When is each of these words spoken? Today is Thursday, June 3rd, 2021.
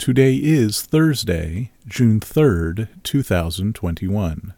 Today 0.00 0.36
is 0.36 0.80
Thursday, 0.80 1.72
June 1.86 2.20
3rd, 2.20 2.88
2021. 3.02 4.54